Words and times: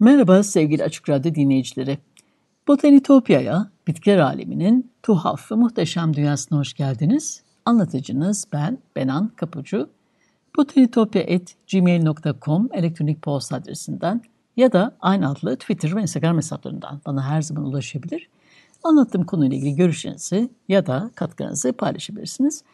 Merhaba 0.00 0.42
sevgili 0.42 0.84
Açık 0.84 1.08
Radyo 1.08 1.34
dinleyicileri. 1.34 1.98
Botanitopya'ya, 2.68 3.70
bitkiler 3.86 4.18
aleminin 4.18 4.92
tuhaf 5.02 5.52
ve 5.52 5.56
muhteşem 5.56 6.16
dünyasına 6.16 6.58
hoş 6.58 6.74
geldiniz. 6.74 7.42
Anlatıcınız 7.64 8.46
ben, 8.52 8.78
Benan 8.96 9.28
Kapucu. 9.28 9.90
botanitopya.gmail.com 10.56 12.68
elektronik 12.72 13.22
posta 13.22 13.56
adresinden 13.56 14.22
ya 14.56 14.72
da 14.72 14.96
aynı 15.00 15.30
adlı 15.30 15.56
Twitter 15.56 15.96
ve 15.96 16.02
Instagram 16.02 16.36
hesaplarından 16.36 17.00
bana 17.06 17.28
her 17.28 17.42
zaman 17.42 17.64
ulaşabilir. 17.64 18.28
Anlattığım 18.82 19.24
konuyla 19.24 19.56
ilgili 19.56 19.76
görüşlerinizi 19.76 20.50
ya 20.68 20.86
da 20.86 21.10
katkınızı 21.14 21.72
paylaşabilirsiniz. 21.72 22.64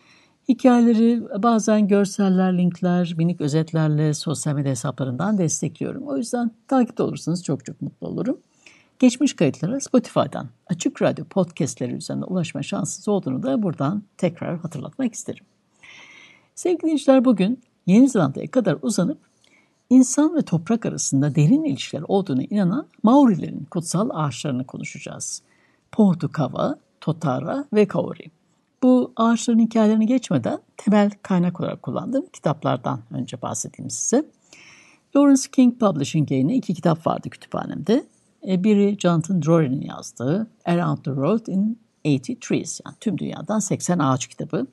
Hikayeleri 0.49 1.23
bazen 1.43 1.89
görseller, 1.89 2.59
linkler, 2.59 3.15
minik 3.19 3.41
özetlerle 3.41 4.15
sosyal 4.15 4.55
medya 4.55 4.71
hesaplarından 4.71 5.39
destekliyorum. 5.39 6.03
O 6.03 6.17
yüzden 6.17 6.51
takipte 6.69 7.03
olursanız 7.03 7.45
çok 7.45 7.65
çok 7.65 7.83
mutlu 7.83 8.07
olurum. 8.07 8.39
Geçmiş 8.99 9.37
kayıtlara 9.37 9.81
Spotify'dan 9.81 10.49
Açık 10.67 11.03
Radyo 11.03 11.25
podcastleri 11.25 11.93
üzerinde 11.93 12.25
ulaşma 12.25 12.63
şansınız 12.63 13.09
olduğunu 13.09 13.43
da 13.43 13.63
buradan 13.63 14.03
tekrar 14.17 14.59
hatırlatmak 14.59 15.15
isterim. 15.15 15.45
Sevgili 16.55 16.83
dinleyiciler 16.83 17.25
bugün 17.25 17.61
Yeni 17.87 18.09
Zelanda'ya 18.09 18.51
kadar 18.51 18.79
uzanıp 18.83 19.19
insan 19.91 20.37
ve 20.37 20.43
toprak 20.43 20.87
arasında 20.87 21.35
derin 21.35 21.65
ilişkiler 21.65 22.05
olduğunu 22.09 22.43
inanan 22.43 22.87
Maorilerin 23.03 23.67
kutsal 23.71 24.11
ağaçlarını 24.13 24.67
konuşacağız. 24.67 25.43
Pohtukava, 25.93 26.79
Totara 27.01 27.65
ve 27.73 27.89
Kaori. 27.89 28.36
Bu 28.87 29.13
ağaçların 29.17 29.59
hikayelerini 29.59 30.07
geçmeden 30.07 30.59
temel 30.77 31.11
kaynak 31.23 31.61
olarak 31.61 31.83
kullandığım 31.83 32.27
kitaplardan 32.33 33.01
önce 33.11 33.43
bahsedeyim 33.43 33.91
size. 33.91 34.25
Lawrence 35.17 35.43
King 35.53 35.81
Publishing 35.81 36.31
yayını 36.31 36.53
iki 36.53 36.75
kitap 36.75 37.07
vardı 37.07 37.31
kütüphanemde. 37.31 38.07
E, 38.49 38.65
biri 38.65 38.97
Jonathan 38.99 39.43
Drury'nin 39.43 39.81
yazdığı 39.81 40.51
Around 40.65 40.97
the 40.97 41.11
World 41.11 41.47
in 41.47 41.79
80 42.05 42.35
Trees, 42.41 42.81
yani 42.87 42.97
tüm 43.01 43.19
dünyadan 43.19 43.59
80 43.59 43.99
ağaç 43.99 44.27
kitabı. 44.27 44.67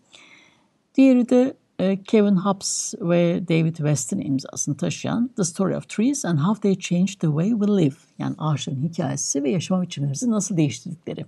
Diğeri 0.95 1.30
de 1.30 1.58
e, 1.80 2.03
Kevin 2.03 2.36
Hobbs 2.36 2.94
ve 3.02 3.47
David 3.47 3.75
West'in 3.75 4.22
imzasını 4.22 4.78
taşıyan 4.78 5.30
The 5.36 5.44
Story 5.44 5.78
of 5.78 5.89
Trees 5.89 6.25
and 6.25 6.39
How 6.39 6.61
They 6.61 6.80
Changed 6.80 7.19
the 7.19 7.28
Way 7.28 7.50
We 7.50 7.67
Live, 7.67 7.95
yani 8.19 8.36
ağaçların 8.38 8.84
hikayesi 8.84 9.44
ve 9.44 9.50
yaşama 9.50 9.81
biçimlerimizi 9.81 10.31
nasıl 10.31 10.57
değiştirdikleri. 10.57 11.25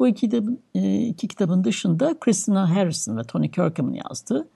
Bu 0.00 0.08
iki, 0.08 0.20
kitabın, 0.20 0.60
e, 0.74 1.00
iki 1.00 1.28
kitabın 1.28 1.64
dışında 1.64 2.18
Christina 2.20 2.76
Harrison 2.76 3.16
ve 3.16 3.24
Tony 3.24 3.50
Kirkham'ın 3.50 3.92
yazdığı 3.92 4.48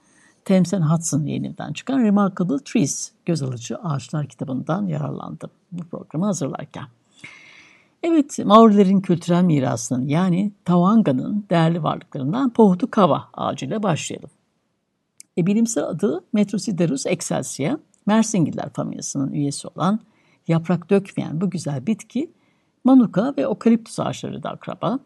Thames 0.44 0.74
and 0.74 0.82
Hudson 0.82 1.24
yayınından 1.24 1.72
çıkan 1.72 2.02
Remarkable 2.02 2.64
Trees, 2.64 3.12
Göz 3.26 3.42
Alıcı 3.42 3.76
Ağaçlar 3.76 4.26
kitabından 4.26 4.86
yararlandım 4.86 5.50
bu 5.72 5.84
programı 5.84 6.24
hazırlarken. 6.24 6.84
Evet, 8.02 8.38
Maorilerin 8.44 9.00
kültürel 9.00 9.42
mirasının 9.42 10.08
yani 10.08 10.52
Tawanga'nın 10.64 11.44
değerli 11.50 11.82
varlıklarından 11.82 12.50
Pohutu 12.50 12.90
Kava 12.90 13.28
ağacıyla 13.34 13.82
başlayalım. 13.82 14.30
E, 15.38 15.46
bilimsel 15.46 15.84
adı 15.84 16.24
Metrosiderus 16.32 17.06
excelsia, 17.06 17.78
Mersingiller 18.06 18.70
familyasının 18.70 19.32
üyesi 19.32 19.68
olan 19.68 20.00
yaprak 20.48 20.90
dökmeyen 20.90 21.40
bu 21.40 21.50
güzel 21.50 21.86
bitki 21.86 22.30
Manuka 22.84 23.34
ve 23.38 23.46
okaliptüs 23.46 24.00
ağaçları 24.00 24.42
da 24.42 24.50
akraba. 24.50 24.98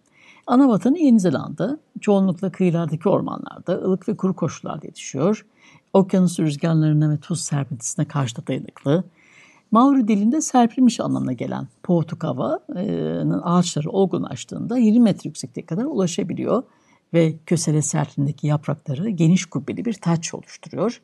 Ana 0.48 0.68
vatanı 0.68 0.98
Yeni 0.98 1.20
Zelanda, 1.20 1.78
çoğunlukla 2.00 2.52
kıyılardaki 2.52 3.08
ormanlarda, 3.08 3.72
ılık 3.72 4.08
ve 4.08 4.16
kuru 4.16 4.36
koşullarda 4.36 4.86
yetişiyor. 4.86 5.46
Okyanus 5.92 6.40
rüzgarlarına 6.40 7.10
ve 7.10 7.16
tuz 7.16 7.40
serpintisine 7.40 8.04
karşı 8.04 8.36
da 8.36 8.46
dayanıklı. 8.46 9.04
Maori 9.70 10.08
dilinde 10.08 10.40
serpilmiş 10.40 11.00
anlamına 11.00 11.32
gelen 11.32 11.68
Pohtukava'nın 11.82 13.40
ağaçları 13.44 13.90
olgunlaştığında 13.90 14.78
20 14.78 15.00
metre 15.00 15.28
yüksekliğe 15.28 15.66
kadar 15.66 15.84
ulaşabiliyor 15.84 16.62
ve 17.14 17.34
kösele 17.46 17.82
sertliğindeki 17.82 18.46
yaprakları 18.46 19.10
geniş 19.10 19.46
kubbeli 19.46 19.84
bir 19.84 19.94
taç 19.94 20.34
oluşturuyor. 20.34 21.00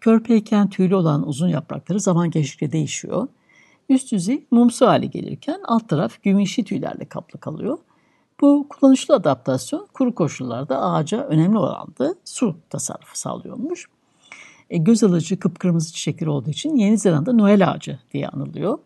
Körpeyken 0.00 0.70
tüylü 0.70 0.94
olan 0.94 1.28
uzun 1.28 1.48
yaprakları 1.48 2.00
zaman 2.00 2.30
geçtikçe 2.30 2.72
değişiyor. 2.72 3.28
Üst 3.88 4.12
yüzey 4.12 4.46
mumsu 4.50 4.86
hale 4.86 5.06
gelirken 5.06 5.60
alt 5.64 5.88
taraf 5.88 6.22
gümüşi 6.22 6.64
tüylerle 6.64 7.04
kaplı 7.04 7.40
kalıyor. 7.40 7.78
Bu 8.40 8.66
kullanışlı 8.68 9.14
adaptasyon 9.14 9.86
kuru 9.94 10.14
koşullarda 10.14 10.82
ağaca 10.82 11.24
önemli 11.24 11.58
oranda 11.58 12.14
su 12.24 12.56
tasarrufu 12.70 13.18
sağlıyormuş. 13.18 13.86
E, 14.70 14.78
göz 14.78 15.04
alıcı 15.04 15.38
kıpkırmızı 15.38 15.92
çiçekleri 15.92 16.30
olduğu 16.30 16.50
için 16.50 16.76
Yeni 16.76 16.98
Zelanda 16.98 17.32
Noel 17.32 17.70
ağacı 17.70 17.98
diye 18.12 18.28
anılıyor. 18.28 18.78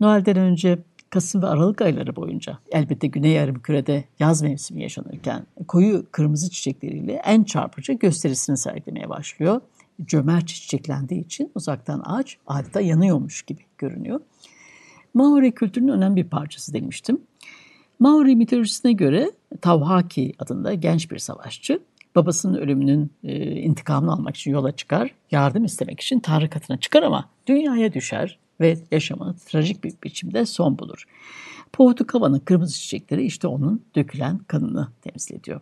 Noel'den 0.00 0.36
önce 0.36 0.78
Kasım 1.10 1.42
ve 1.42 1.46
Aralık 1.46 1.80
ayları 1.82 2.16
boyunca 2.16 2.58
elbette 2.72 3.06
Güney 3.06 3.32
Yarımküre'de 3.32 4.04
yaz 4.18 4.42
mevsimi 4.42 4.82
yaşanırken 4.82 5.46
koyu 5.68 6.06
kırmızı 6.12 6.50
çiçekleriyle 6.50 7.12
en 7.12 7.44
çarpıcı 7.44 7.92
gösterisini 7.92 8.56
sergilemeye 8.56 9.08
başlıyor. 9.08 9.60
Cömert 10.04 10.48
çiçeklendiği 10.48 11.24
için 11.24 11.50
uzaktan 11.54 12.02
ağaç 12.04 12.36
adeta 12.46 12.80
yanıyormuş 12.80 13.42
gibi 13.42 13.62
görünüyor. 13.78 14.20
Maori 15.14 15.52
kültürünün 15.52 15.92
önemli 15.92 16.16
bir 16.16 16.30
parçası 16.30 16.74
demiştim. 16.74 17.20
Maori 17.98 18.36
mitolojisine 18.36 18.92
göre 18.92 19.32
Tawhaki 19.60 20.32
adında 20.38 20.74
genç 20.74 21.10
bir 21.10 21.18
savaşçı 21.18 21.80
babasının 22.16 22.58
ölümünün 22.58 23.10
e, 23.24 23.50
intikamını 23.60 24.12
almak 24.12 24.36
için 24.36 24.50
yola 24.50 24.72
çıkar, 24.72 25.14
yardım 25.30 25.64
istemek 25.64 26.00
için 26.00 26.20
Tanrı 26.20 26.50
katına 26.50 26.76
çıkar 26.76 27.02
ama 27.02 27.28
dünyaya 27.46 27.92
düşer 27.92 28.38
ve 28.60 28.78
yaşamı 28.90 29.36
trajik 29.46 29.84
bir 29.84 29.92
biçimde 30.04 30.46
son 30.46 30.78
bulur. 30.78 31.04
Pohtukava'nın 31.72 32.38
kırmızı 32.38 32.80
çiçekleri 32.80 33.24
işte 33.24 33.46
onun 33.46 33.82
dökülen 33.96 34.38
kanını 34.38 34.88
temsil 35.02 35.34
ediyor. 35.34 35.60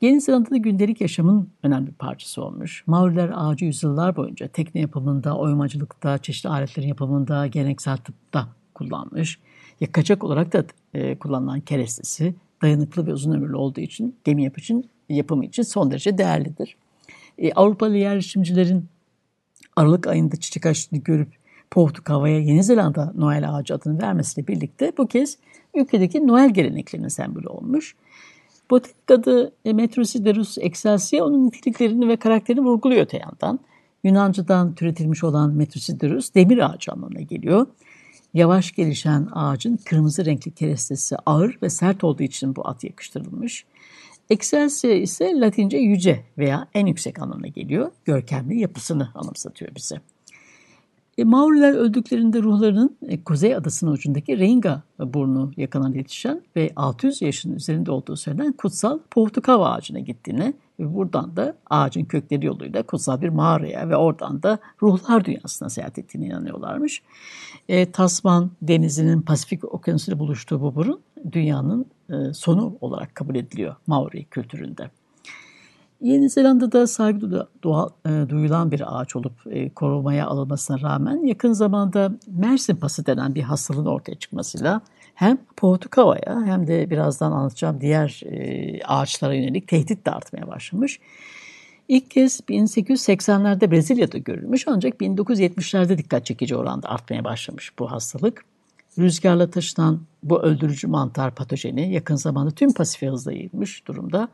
Yeni 0.00 0.20
Zelanda'da 0.20 0.56
gündelik 0.56 1.00
yaşamın 1.00 1.50
önemli 1.62 1.86
bir 1.86 1.92
parçası 1.92 2.44
olmuş. 2.44 2.84
Maoriler 2.86 3.30
ağacı 3.34 3.64
yüzyıllar 3.64 4.16
boyunca 4.16 4.48
tekne 4.48 4.80
yapımında, 4.80 5.36
oymacılıkta, 5.36 6.18
çeşitli 6.18 6.48
aletlerin 6.48 6.88
yapımında, 6.88 7.46
geleneksel 7.46 7.96
tıpta 7.96 8.48
kullanmış. 8.74 9.38
Yakacak 9.80 10.24
olarak 10.24 10.52
da 10.52 10.64
e, 10.94 11.18
kullanılan 11.18 11.60
kerestesi 11.60 12.34
dayanıklı 12.62 13.06
ve 13.06 13.12
uzun 13.12 13.32
ömürlü 13.32 13.56
olduğu 13.56 13.80
için 13.80 14.16
gemi 14.24 14.44
yapı 14.44 14.60
yapımı 15.08 15.44
için 15.44 15.62
son 15.62 15.90
derece 15.90 16.18
değerlidir. 16.18 16.76
E, 17.38 17.52
Avrupalı 17.52 17.96
yerleşimcilerin 17.96 18.84
Aralık 19.76 20.06
ayında 20.06 20.36
çiçek 20.36 20.66
açtığını 20.66 21.00
görüp 21.00 21.28
Pohtuk 21.70 22.08
Hava'ya 22.10 22.40
Yeni 22.40 22.64
Zelanda 22.64 23.12
Noel 23.16 23.54
ağacı 23.54 23.74
adını 23.74 24.02
vermesiyle 24.02 24.48
birlikte 24.48 24.92
bu 24.98 25.06
kez 25.06 25.38
ülkedeki 25.74 26.26
Noel 26.26 26.54
geleneklerinin 26.54 27.08
sembolü 27.08 27.48
olmuş. 27.48 27.96
Botanik 28.70 29.10
adı 29.10 29.52
e, 29.64 29.72
Metrosiderus 29.72 30.58
excelsia 30.58 31.24
onun 31.24 31.46
niteliklerini 31.46 32.08
ve 32.08 32.16
karakterini 32.16 32.64
vurguluyor 32.64 33.02
öte 33.02 33.18
yandan. 33.18 33.60
Yunanca'dan 34.04 34.74
türetilmiş 34.74 35.24
olan 35.24 35.52
Metrosiderus 35.54 36.34
demir 36.34 36.70
ağacı 36.70 36.92
anlamına 36.92 37.20
geliyor. 37.20 37.66
Yavaş 38.34 38.72
gelişen 38.72 39.28
ağacın 39.32 39.76
kırmızı 39.76 40.24
renkli 40.24 40.50
kerestesi 40.50 41.16
ağır 41.26 41.58
ve 41.62 41.70
sert 41.70 42.04
olduğu 42.04 42.22
için 42.22 42.56
bu 42.56 42.68
at 42.68 42.84
yakıştırılmış. 42.84 43.64
Excelsior 44.30 44.94
ise 44.94 45.40
Latince 45.40 45.78
yüce 45.78 46.24
veya 46.38 46.68
en 46.74 46.86
yüksek 46.86 47.22
anlamına 47.22 47.46
geliyor. 47.46 47.90
Görkemli 48.04 48.60
yapısını 48.60 49.08
anımsatıyor 49.14 49.74
bize. 49.76 50.00
E, 51.18 51.24
Maoriler 51.24 51.72
öldüklerinde 51.72 52.42
ruhlarının 52.42 52.96
e, 53.08 53.24
kuzey 53.24 53.56
adasının 53.56 53.92
ucundaki 53.92 54.38
Reinga 54.38 54.82
burnu 55.00 55.52
yakından 55.56 55.92
yetişen 55.92 56.42
ve 56.56 56.70
600 56.76 57.22
yaşın 57.22 57.54
üzerinde 57.54 57.90
olduğu 57.90 58.16
söylenen 58.16 58.52
kutsal 58.52 58.98
Pohtukava 59.10 59.70
ağacına 59.70 59.98
gittiğini 59.98 60.54
Buradan 60.78 61.36
da 61.36 61.56
ağacın 61.70 62.04
kökleri 62.04 62.46
yoluyla 62.46 62.82
kutsal 62.82 63.20
bir 63.20 63.28
mağaraya 63.28 63.88
ve 63.88 63.96
oradan 63.96 64.42
da 64.42 64.58
ruhlar 64.82 65.24
dünyasına 65.24 65.68
seyahat 65.68 65.98
ettiğine 65.98 66.26
inanıyorlarmış. 66.26 67.02
E, 67.68 67.90
Tasman 67.92 68.50
denizinin 68.62 69.22
Pasifik 69.22 69.74
okyanusuyla 69.74 70.18
buluştuğu 70.18 70.60
bu 70.60 70.74
burun 70.74 71.00
dünyanın 71.32 71.86
e, 72.10 72.32
sonu 72.32 72.78
olarak 72.80 73.14
kabul 73.14 73.34
ediliyor 73.34 73.76
Maori 73.86 74.24
kültüründe. 74.24 74.90
Yeni 76.00 76.30
Zelanda'da 76.30 76.86
saygı 76.86 77.46
e, 78.06 78.28
duyulan 78.28 78.70
bir 78.70 79.00
ağaç 79.00 79.16
olup 79.16 79.32
e, 79.50 79.70
korumaya 79.70 80.26
alınmasına 80.26 80.80
rağmen 80.80 81.26
yakın 81.26 81.52
zamanda 81.52 82.12
Mersin 82.26 82.76
pası 82.76 83.06
denen 83.06 83.34
bir 83.34 83.42
hastalığın 83.42 83.86
ortaya 83.86 84.14
çıkmasıyla 84.14 84.80
hem 85.18 85.38
Pohtukava'ya 85.56 86.42
hem 86.46 86.66
de 86.66 86.90
birazdan 86.90 87.32
anlatacağım 87.32 87.80
diğer 87.80 88.20
e, 88.24 88.80
ağaçlara 88.84 89.34
yönelik 89.34 89.68
tehdit 89.68 90.06
de 90.06 90.10
artmaya 90.10 90.48
başlamış. 90.48 91.00
İlk 91.88 92.10
kez 92.10 92.40
1880'lerde 92.40 93.70
Brezilya'da 93.70 94.18
görülmüş 94.18 94.64
ancak 94.68 95.00
1970'lerde 95.00 95.98
dikkat 95.98 96.26
çekici 96.26 96.56
oranda 96.56 96.88
artmaya 96.88 97.24
başlamış 97.24 97.72
bu 97.78 97.90
hastalık. 97.90 98.44
Rüzgarla 98.98 99.50
taşınan 99.50 100.00
bu 100.22 100.42
öldürücü 100.42 100.86
mantar 100.86 101.34
patojeni 101.34 101.92
yakın 101.92 102.16
zamanda 102.16 102.50
tüm 102.50 102.72
Pasifik'e 102.72 103.10
hızla 103.10 103.32
yayılmış 103.32 103.86
durumda. 103.86 104.28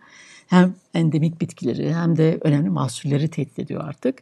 Hem 0.46 0.74
endemik 0.94 1.40
bitkileri 1.40 1.94
hem 1.94 2.16
de 2.16 2.38
önemli 2.40 2.70
mahsulleri 2.70 3.28
tehdit 3.28 3.58
ediyor 3.58 3.84
artık. 3.88 4.18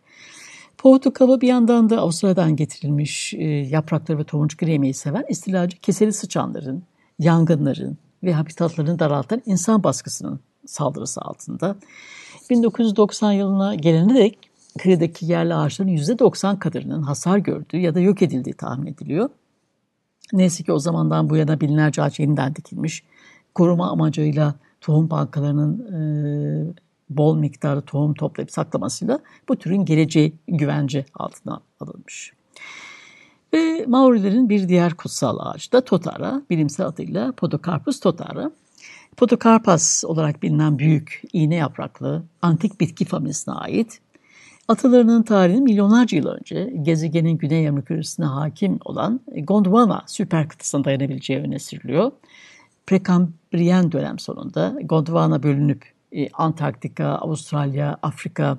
Portakala 0.78 1.40
bir 1.40 1.48
yandan 1.48 1.90
da 1.90 1.98
Avustralya'dan 1.98 2.56
getirilmiş 2.56 3.34
e, 3.34 3.44
yaprakları 3.44 4.18
ve 4.18 4.24
tomurcukları 4.24 4.70
yemeyi 4.70 4.94
seven 4.94 5.24
istilacı 5.28 5.78
keseli 5.78 6.12
sıçanların, 6.12 6.82
yangınların 7.18 7.98
ve 8.22 8.32
habitatlarını 8.32 8.98
daraltan 8.98 9.42
insan 9.46 9.84
baskısının 9.84 10.40
saldırısı 10.66 11.20
altında. 11.20 11.76
1990 12.50 13.32
yılına 13.32 13.74
gelene 13.74 14.14
dek 14.14 14.38
kıyıdaki 14.78 15.26
yerli 15.26 15.54
ağaçların 15.54 15.90
%90 15.90 16.58
kadarının 16.58 17.02
hasar 17.02 17.38
gördüğü 17.38 17.76
ya 17.76 17.94
da 17.94 18.00
yok 18.00 18.22
edildiği 18.22 18.54
tahmin 18.54 18.86
ediliyor. 18.86 19.30
Neyse 20.32 20.64
ki 20.64 20.72
o 20.72 20.78
zamandan 20.78 21.30
bu 21.30 21.36
yana 21.36 21.60
binlerce 21.60 22.02
ağaç 22.02 22.20
yeniden 22.20 22.56
dikilmiş. 22.56 23.02
Koruma 23.54 23.90
amacıyla 23.90 24.54
tohum 24.80 25.10
bankalarının 25.10 25.78
e, 25.92 26.00
bol 27.16 27.36
miktarda 27.36 27.80
tohum 27.80 28.14
toplayıp 28.14 28.50
saklamasıyla 28.50 29.20
bu 29.48 29.56
türün 29.56 29.84
geleceği 29.84 30.34
güvence 30.48 31.04
altına 31.14 31.60
alınmış. 31.80 32.32
Ve 33.54 33.84
Maorilerin 33.86 34.48
bir 34.48 34.68
diğer 34.68 34.94
kutsal 34.94 35.38
ağacı 35.40 35.72
da 35.72 35.84
Totara, 35.84 36.42
bilimsel 36.50 36.86
adıyla 36.86 37.32
Podocarpus 37.32 38.00
totara. 38.00 38.50
Podocarpas 39.16 40.04
olarak 40.04 40.42
bilinen 40.42 40.78
büyük, 40.78 41.22
iğne 41.32 41.54
yapraklı, 41.54 42.22
antik 42.42 42.80
bitki 42.80 43.04
familyasına 43.04 43.60
ait 43.60 44.00
Atalarının 44.68 45.22
tarihinin 45.22 45.64
milyonlarca 45.64 46.18
yıl 46.18 46.26
önce 46.26 46.72
gezegenin 46.82 47.38
güney 47.38 47.62
yarımküresine 47.62 48.26
hakim 48.26 48.78
olan 48.84 49.20
Gondwana 49.42 50.04
süper 50.06 50.48
kıtasına 50.48 50.84
dayanabileceği 50.84 51.40
öne 51.40 51.58
sürülüyor. 51.58 52.12
Prekambriyen 52.86 53.92
dönem 53.92 54.18
sonunda 54.18 54.74
Gondwana 54.82 55.42
bölünüp 55.42 55.91
e, 56.16 56.28
Antarktika, 56.28 57.06
Avustralya, 57.06 57.98
Afrika, 58.02 58.58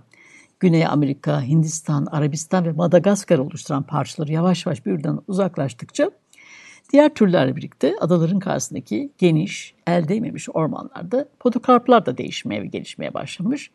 Güney 0.60 0.86
Amerika, 0.86 1.42
Hindistan, 1.42 2.06
Arabistan 2.06 2.66
ve 2.66 2.72
Madagaskar 2.72 3.38
oluşturan 3.40 3.84
parçaları 3.84 4.32
yavaş 4.32 4.66
yavaş 4.66 4.86
birbirinden 4.86 5.20
uzaklaştıkça 5.28 6.12
diğer 6.94 7.14
türlerle 7.14 7.56
birlikte 7.56 7.96
adaların 8.00 8.40
karşısındaki 8.40 9.12
geniş, 9.18 9.76
el 9.88 10.08
değmemiş 10.08 10.50
ormanlarda 10.50 11.26
podokarplar 11.40 12.06
da 12.06 12.18
değişmeye 12.18 12.62
ve 12.62 12.66
gelişmeye 12.66 13.14
başlamış. 13.14 13.72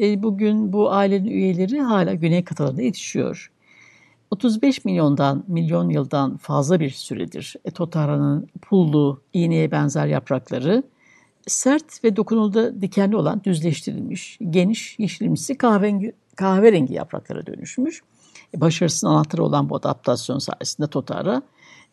E, 0.00 0.22
bugün 0.22 0.72
bu 0.72 0.92
ailenin 0.92 1.30
üyeleri 1.30 1.80
hala 1.80 2.14
güney 2.14 2.44
kıtalarında 2.44 2.82
yetişiyor. 2.82 3.50
35 4.30 4.84
milyondan 4.84 5.44
milyon 5.48 5.88
yıldan 5.88 6.36
fazla 6.36 6.80
bir 6.80 6.90
süredir 6.90 7.56
Etotara'nın 7.64 8.48
pullu, 8.62 9.20
iğneye 9.32 9.70
benzer 9.70 10.06
yaprakları 10.06 10.82
sert 11.46 12.04
ve 12.04 12.16
dokunulda 12.16 12.80
dikenli 12.80 13.16
olan 13.16 13.44
düzleştirilmiş, 13.44 14.38
geniş, 14.50 14.98
yeşilimsi 14.98 15.58
kahverengi, 15.58 16.12
kahverengi 16.36 16.94
yapraklara 16.94 17.46
dönüşmüş. 17.46 18.02
E, 18.56 18.60
başarısının 18.60 19.10
anahtarı 19.10 19.42
olan 19.42 19.70
bu 19.70 19.76
adaptasyon 19.76 20.38
sayesinde 20.38 20.86
Totara 20.86 21.42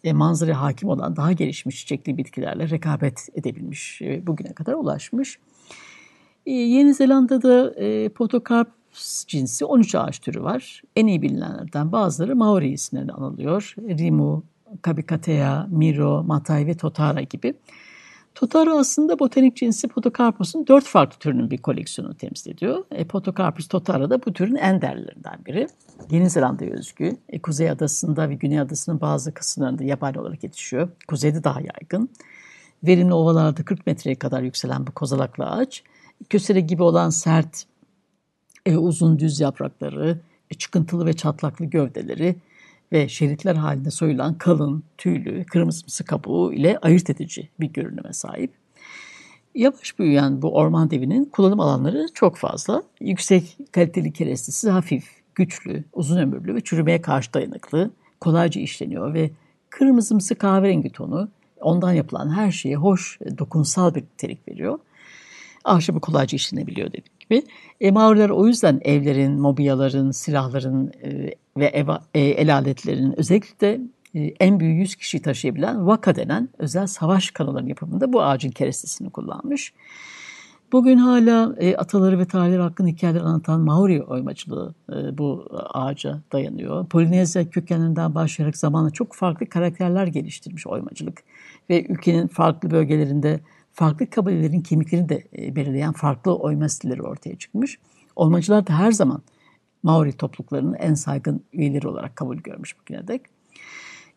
e, 0.04 0.14
manzara 0.14 0.62
hakim 0.62 0.90
olan 0.90 1.16
daha 1.16 1.32
gelişmiş 1.32 1.80
çiçekli 1.80 2.18
bitkilerle 2.18 2.70
rekabet 2.70 3.30
edebilmiş, 3.36 4.02
e, 4.02 4.28
bugüne 4.28 4.54
kadar 4.54 4.74
ulaşmış. 4.74 5.40
E, 6.46 6.52
Yeni 6.52 6.94
Zelanda'da 6.94 7.74
e, 7.76 8.10
Podocarpus 8.10 9.26
cinsi 9.28 9.66
13 9.66 9.96
ağaç 9.96 10.20
türü 10.20 10.44
var. 10.44 10.82
En 10.96 11.08
iyi 11.08 11.22
bilinenlerden 11.22 11.92
bazıları 11.92 12.36
Maori 12.36 12.70
isimlerine 12.70 13.12
anılıyor. 13.12 13.76
Rimu, 13.78 14.44
Kabikatea, 14.82 15.68
Miro, 15.70 16.24
Matai 16.24 16.68
ve 16.68 16.78
Totara 16.78 17.22
gibi. 17.22 17.54
Totara 18.36 18.80
aslında 18.80 19.20
botanik 19.20 19.56
cinsi 19.56 19.88
Podocarpus'un 19.88 20.68
dört 20.68 20.86
farklı 20.86 21.20
türünün 21.20 21.52
bir 21.52 21.58
koleksiyonu 21.58 22.14
temsil 22.14 22.52
ediyor. 22.52 22.84
E, 22.92 23.04
Podocarpus 23.06 23.68
totara 23.68 24.10
da 24.10 24.26
bu 24.26 24.34
türün 24.34 24.56
en 24.56 24.82
değerlilerinden 24.82 25.46
biri. 25.46 25.68
Yeni 26.12 26.30
Zelanda'ya 26.30 26.72
özgü. 26.72 27.18
E, 27.30 27.42
Kuzey 27.42 27.70
Adası'nda 27.70 28.30
ve 28.30 28.36
Güney 28.36 28.60
Adası'nın 28.60 29.02
bazı 29.02 29.34
kısımlarında 29.34 29.84
yabani 29.84 30.20
olarak 30.20 30.44
yetişiyor. 30.44 30.90
Kuzeyde 31.08 31.44
daha 31.44 31.60
yaygın. 31.60 32.10
Verimli 32.84 33.14
ovalarda 33.14 33.66
40 33.66 33.88
metreye 33.88 34.16
kadar 34.16 34.42
yükselen 34.42 34.88
bu 34.88 34.92
kozalaklı 34.92 35.46
ağaç, 35.46 35.84
kösele 36.30 36.60
gibi 36.60 36.84
olan 36.84 37.10
sert, 37.10 37.66
e, 38.66 38.78
uzun 38.78 39.20
düz 39.20 39.40
yaprakları, 39.40 40.20
e, 40.52 40.54
çıkıntılı 40.54 41.06
ve 41.06 41.14
çatlaklı 41.14 41.66
gövdeleri, 41.66 42.36
ve 42.92 43.10
şeritler 43.10 43.56
halinde 43.56 43.92
soyulan 43.92 44.38
kalın, 44.38 44.84
tüylü, 44.98 45.46
kırmızımsı 45.46 46.06
kabuğu 46.06 46.54
ile 46.54 46.78
ayırt 46.78 47.10
edici 47.10 47.50
bir 47.60 47.68
görünüme 47.68 48.14
sahip. 48.14 48.54
Yavaş 49.56 50.00
büyüyen 50.00 50.42
bu 50.42 50.56
orman 50.56 50.92
devinin 50.92 51.26
kullanım 51.26 51.60
alanları 51.60 52.08
çok 52.14 52.38
fazla. 52.38 52.84
Yüksek 53.00 53.58
kaliteli 53.72 54.14
kerestesi 54.14 54.70
hafif, 54.70 55.10
güçlü, 55.36 55.84
uzun 55.94 56.18
ömürlü 56.18 56.56
ve 56.56 56.62
çürümeye 56.62 57.02
karşı 57.02 57.34
dayanıklı, 57.34 57.92
kolayca 58.20 58.62
işleniyor 58.62 59.14
ve 59.14 59.32
kırmızımsı 59.70 60.36
kahverengi 60.36 60.90
tonu 60.90 61.30
ondan 61.62 61.94
yapılan 61.94 62.30
her 62.30 62.52
şeye 62.52 62.76
hoş, 62.76 63.20
dokunsal 63.38 63.96
bir 63.96 64.02
nitelik 64.02 64.48
veriyor. 64.48 64.80
Ahşabı 65.64 66.00
kolayca 66.00 66.36
işlenebiliyor 66.36 66.88
dediğim 66.88 67.11
gibi. 67.32 67.44
E, 67.82 67.92
Maoriler 67.92 68.30
o 68.30 68.48
yüzden 68.48 68.80
evlerin, 68.84 69.40
mobilyaların, 69.40 70.12
silahların 70.12 70.92
e, 71.04 71.34
ve 71.58 71.66
ev, 71.66 71.88
e, 72.14 72.20
el 72.20 72.54
aletlerinin 72.54 73.20
özellikle 73.20 73.80
e, 74.16 74.20
en 74.20 74.60
büyük 74.60 74.80
100 74.80 74.96
kişiyi 74.96 75.22
taşıyabilen 75.22 75.78
Waka 75.78 76.16
denen 76.16 76.50
özel 76.58 76.88
savaş 76.88 77.32
kanoların 77.32 77.68
yapımında 77.68 78.14
bu 78.14 78.24
ağacın 78.24 78.52
kerestesini 78.52 79.10
kullanmış. 79.10 79.74
Bugün 80.72 80.98
hala 80.98 81.56
e, 81.60 81.76
ataları 81.76 82.20
ve 82.20 82.26
tarihleri 82.26 82.62
hakkında 82.62 82.88
hikayeler 82.88 83.22
anlatan 83.22 83.62
Maori 83.62 84.04
oymacılığı 84.04 84.74
e, 84.90 85.18
bu 85.18 85.48
ağaca 85.74 86.20
dayanıyor. 86.32 86.86
Polinezya 86.86 87.50
kökenlerinden 87.50 88.16
başlayarak 88.16 88.58
zamanla 88.58 88.90
çok 88.90 89.16
farklı 89.16 89.50
karakterler 89.50 90.08
geliştirmiş 90.08 90.68
oymacılık 90.68 91.24
ve 91.70 91.86
ülkenin 91.86 92.28
farklı 92.28 92.72
bölgelerinde 92.72 93.40
farklı 93.74 94.10
kabilelerin 94.10 94.62
kimliklerini 94.62 95.10
de 95.10 95.24
e, 95.38 95.56
belirleyen 95.56 95.94
farklı 95.94 96.36
oyma 96.36 96.70
stilleri 96.70 97.02
ortaya 97.02 97.36
çıkmış. 97.36 97.80
Oymacılar 98.16 98.68
da 98.68 98.80
her 98.80 98.92
zaman 98.92 99.22
Maori 99.84 100.14
topluluklarının 100.14 100.74
en 100.74 100.94
saygın 100.94 101.44
üyeleri 101.54 101.88
olarak 101.88 102.16
kabul 102.16 102.38
görmüş 102.38 102.80
bugüne 102.80 103.08
dek. 103.08 103.22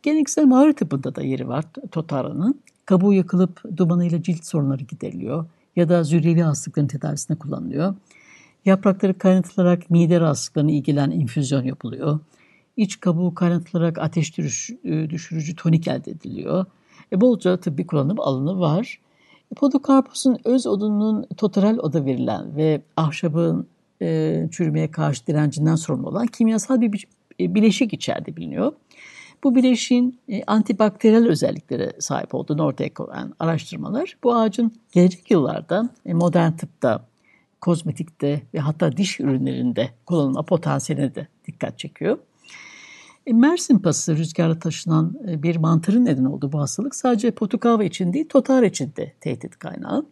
Geleneksel 0.03 0.45
Maori 0.45 0.75
tıbbında 0.75 1.15
da 1.15 1.23
yeri 1.23 1.49
var 1.49 1.65
Totara'nın. 1.93 2.61
Kabuğu 2.87 3.13
yakılıp 3.13 3.63
dumanıyla 3.77 4.23
cilt 4.23 4.45
sorunları 4.45 4.83
gideriliyor 4.83 5.47
ya 5.77 5.89
da 5.89 6.05
zürriyeli 6.05 6.43
hastalıkların 6.43 6.87
tedavisine 6.87 7.37
kullanılıyor. 7.39 7.95
Yaprakları 8.65 9.19
kaynatılarak 9.19 9.91
mide 9.91 10.21
rahatsızlıklarına 10.21 10.71
ilgilen 10.71 11.11
infüzyon 11.11 11.65
yapılıyor. 11.65 12.21
İç 12.77 13.01
kabuğu 13.01 13.35
kaynatılarak 13.35 13.99
ateş 13.99 14.39
e, 14.39 15.11
düşürücü 15.11 15.57
tonik 15.57 15.89
elde 15.89 16.11
ediliyor. 16.11 16.67
E, 17.13 17.21
bolca 17.21 17.57
tıbbi 17.57 17.87
kullanım 17.87 18.21
alanı 18.21 18.61
var. 18.61 18.99
Podokarpus'un 19.55 20.39
öz 20.45 20.67
odunun 20.67 21.27
total 21.37 21.79
oda 21.79 22.05
verilen 22.05 22.57
ve 22.57 22.83
ahşabın 22.97 23.69
e, 24.03 24.49
çürümeye 24.51 24.91
karşı 24.91 25.27
direncinden 25.27 25.75
sorumlu 25.75 26.09
olan 26.09 26.27
kimyasal 26.27 26.81
bir 26.81 27.07
e, 27.41 27.55
bileşik 27.55 27.93
içeride 27.93 28.37
biliniyor. 28.37 28.73
Bu 29.45 29.55
bileşiğin 29.55 30.19
e, 30.29 30.45
antibakteriyel 30.45 31.29
özelliklere 31.29 31.93
sahip 31.99 32.35
olduğunu 32.35 32.63
ortaya 32.63 32.95
koyan 32.95 33.35
araştırmalar 33.39 34.17
bu 34.25 34.35
ağacın 34.35 34.73
gelecek 34.93 35.31
yıllarda 35.31 35.91
e, 36.07 36.15
modern 36.15 36.53
tıpta, 36.53 37.07
kozmetikte 37.61 38.43
ve 38.55 38.59
hatta 38.59 38.97
diş 38.97 39.21
ürünlerinde 39.21 39.91
kullanılma 40.07 40.43
potansiyeline 40.43 41.15
de 41.15 41.29
dikkat 41.47 41.79
çekiyor. 41.79 42.19
E, 43.27 43.33
Mersin 43.33 43.79
pası 43.79 44.17
rüzgarla 44.17 44.59
taşınan 44.59 45.19
e, 45.29 45.43
bir 45.43 45.57
mantarın 45.57 46.05
neden 46.05 46.25
olduğu 46.25 46.53
bu 46.53 46.61
hastalık 46.61 46.95
sadece 46.95 47.31
Portakal 47.31 47.81
için 47.81 48.13
değil, 48.13 48.29
Totar 48.29 48.63
için 48.63 48.93
de 48.97 49.13
tehdit 49.21 49.59
kaynağı. 49.59 50.07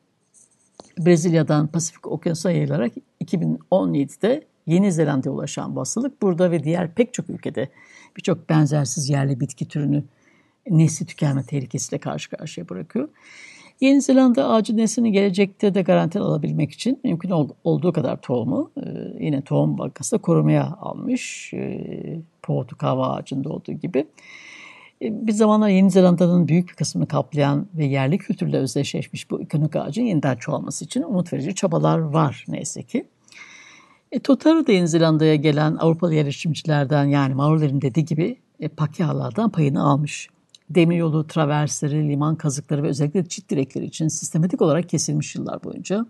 Brezilya'dan 0.98 1.66
Pasifik 1.66 2.06
Okyanusu'na 2.06 2.52
yayılarak 2.52 2.92
2017'de 3.24 4.46
Yeni 4.66 4.92
Zelanda'ya 4.92 5.34
ulaşan 5.34 5.76
bu 5.76 5.80
hastalık 5.80 6.22
burada 6.22 6.50
ve 6.50 6.64
diğer 6.64 6.94
pek 6.94 7.14
çok 7.14 7.30
ülkede 7.30 7.68
birçok 8.16 8.48
benzersiz 8.48 9.08
yerli 9.08 9.40
bitki 9.40 9.68
türünü 9.68 10.04
nesli 10.70 11.06
tükenme 11.06 11.42
tehlikesiyle 11.42 12.00
karşı 12.00 12.30
karşıya 12.30 12.68
bırakıyor. 12.68 13.08
Yeni 13.80 14.02
Zelanda 14.02 14.48
ağacı 14.48 14.76
neslini 14.76 15.12
gelecekte 15.12 15.74
de 15.74 15.82
garanti 15.82 16.18
alabilmek 16.18 16.72
için 16.72 17.00
mümkün 17.04 17.30
olduğu 17.64 17.92
kadar 17.92 18.20
tohumu 18.20 18.70
e, 18.76 18.82
yine 19.24 19.42
tohum 19.42 19.78
bankası 19.78 20.18
korumaya 20.18 20.76
almış. 20.80 21.52
E, 21.54 21.80
Portakava 22.42 23.08
ağacında 23.08 23.48
olduğu 23.48 23.72
gibi. 23.72 24.06
E, 25.02 25.26
bir 25.26 25.32
zamanlar 25.32 25.68
Yeni 25.68 25.90
Zelanda'nın 25.90 26.48
büyük 26.48 26.68
bir 26.68 26.74
kısmını 26.74 27.08
kaplayan 27.08 27.66
ve 27.74 27.84
yerli 27.84 28.18
kültürle 28.18 28.56
özdeşleşmiş 28.56 29.30
bu 29.30 29.40
ikonik 29.40 29.76
ağacın 29.76 30.02
yeniden 30.02 30.36
çoğalması 30.36 30.84
için 30.84 31.02
umut 31.02 31.32
verici 31.32 31.54
çabalar 31.54 31.98
var 31.98 32.44
neyse 32.48 32.82
ki. 32.82 33.06
E, 34.12 34.18
Totara 34.18 34.66
da 34.66 34.72
Yeni 34.72 34.88
Zelanda'ya 34.88 35.34
gelen 35.34 35.76
Avrupalı 35.76 36.14
yerleşimcilerden 36.14 37.04
yani 37.04 37.34
Maorilerin 37.34 37.80
dediği 37.80 38.04
gibi 38.04 38.36
e, 38.60 38.68
Pakialardan 38.68 39.50
payını 39.50 39.82
almış. 39.82 40.28
Demiryolu, 40.74 41.26
traversleri, 41.26 42.08
liman 42.08 42.36
kazıkları 42.36 42.82
ve 42.82 42.88
özellikle 42.88 43.24
çit 43.28 43.50
direkleri 43.50 43.84
için 43.84 44.08
sistematik 44.08 44.62
olarak 44.62 44.88
kesilmiş 44.88 45.34
yıllar 45.34 45.64
boyunca. 45.64 46.06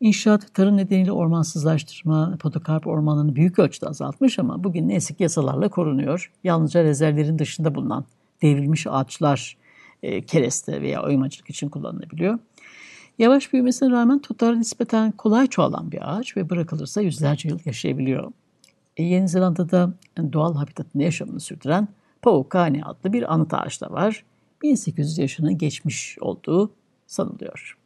İnşaat 0.00 0.54
tarım 0.54 0.76
nedeniyle 0.76 1.12
ormansızlaştırma 1.12 2.36
podokarp 2.40 2.86
ormanını 2.86 3.36
büyük 3.36 3.58
ölçüde 3.58 3.86
azaltmış 3.86 4.38
ama 4.38 4.64
bugün 4.64 4.88
ne 4.88 4.94
eski 4.94 5.22
yasalarla 5.22 5.68
korunuyor. 5.68 6.32
Yalnızca 6.44 6.84
rezervlerin 6.84 7.38
dışında 7.38 7.74
bulunan 7.74 8.04
devrilmiş 8.42 8.86
ağaçlar 8.86 9.56
e, 10.02 10.22
kereste 10.26 10.82
veya 10.82 11.02
oymacılık 11.02 11.50
için 11.50 11.68
kullanılabiliyor. 11.68 12.38
Yavaş 13.18 13.52
büyümesine 13.52 13.90
rağmen 13.90 14.18
tutar 14.18 14.58
nispeten 14.58 15.12
kolay 15.12 15.46
çoğalan 15.46 15.92
bir 15.92 16.16
ağaç 16.16 16.36
ve 16.36 16.50
bırakılırsa 16.50 17.00
yüzlerce 17.00 17.48
yıl 17.48 17.58
yaşayabiliyor. 17.64 18.32
E, 18.96 19.02
Yeni 19.02 19.28
Zelanda'da 19.28 19.92
doğal 20.32 20.54
habitatında 20.54 21.02
yaşamını 21.02 21.40
sürdüren 21.40 21.88
Paukani 22.22 22.84
adlı 22.84 23.12
bir 23.12 23.34
anıt 23.34 23.54
ağaç 23.54 23.80
da 23.80 23.90
var. 23.90 24.24
1800 24.62 25.18
yaşını 25.18 25.52
geçmiş 25.52 26.18
olduğu 26.20 26.72
sanılıyor. 27.06 27.76